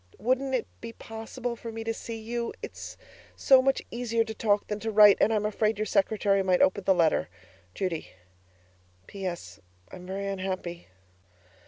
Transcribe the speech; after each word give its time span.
Wouldn't 0.17 0.55
it 0.55 0.65
be 0.81 0.93
possible 0.93 1.55
for 1.55 1.71
me 1.71 1.83
to 1.83 1.93
see 1.93 2.17
you? 2.19 2.55
It's 2.63 2.97
so 3.35 3.61
much 3.61 3.83
easier 3.91 4.23
to 4.23 4.33
talk 4.33 4.65
than 4.65 4.79
to 4.79 4.89
write; 4.89 5.19
and 5.21 5.31
I'm 5.31 5.45
afraid 5.45 5.77
your 5.77 5.85
secretary 5.85 6.41
might 6.41 6.59
open 6.63 6.85
the 6.85 6.95
letter. 6.95 7.29
Judy 7.75 8.07
PS. 9.05 9.59
I'm 9.91 10.07
very 10.07 10.27
unhappy. 10.27 10.87